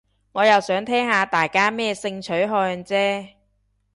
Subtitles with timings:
[0.31, 3.35] 我又想聽下大家咩性取向啫